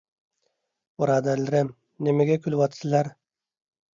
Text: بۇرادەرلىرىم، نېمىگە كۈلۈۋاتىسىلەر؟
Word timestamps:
بۇرادەرلىرىم، 1.01 1.69
نېمىگە 2.07 2.37
كۈلۈۋاتىسىلەر؟ 2.45 3.13